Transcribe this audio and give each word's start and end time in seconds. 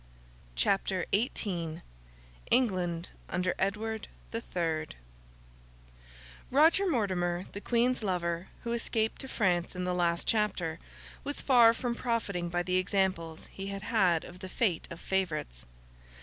CHAPTER 0.55 1.05
XVIII 1.13 1.83
ENGLAND 2.49 3.09
UNDER 3.29 3.53
EDWARD 3.59 4.07
THE 4.31 4.41
THIRD 4.41 4.95
Roger 6.49 6.87
Mortimer, 6.89 7.45
the 7.51 7.61
Queen's 7.61 8.01
lover 8.01 8.47
(who 8.63 8.71
escaped 8.71 9.21
to 9.21 9.27
France 9.27 9.75
in 9.75 9.83
the 9.83 9.93
last 9.93 10.27
chapter), 10.27 10.79
was 11.23 11.39
far 11.39 11.71
from 11.75 11.93
profiting 11.93 12.49
by 12.49 12.63
the 12.63 12.77
examples 12.77 13.47
he 13.51 13.67
had 13.67 13.83
had 13.83 14.23
of 14.25 14.39
the 14.39 14.49
fate 14.49 14.87
of 14.89 14.99
favourites. 14.99 15.67